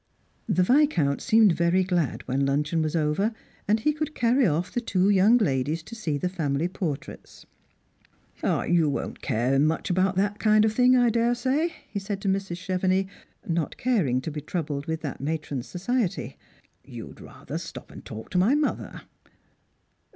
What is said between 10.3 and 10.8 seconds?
kind of